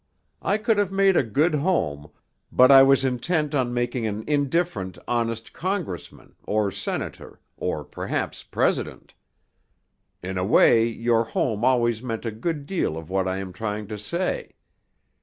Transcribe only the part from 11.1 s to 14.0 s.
home always meant a good deal of what I am trying to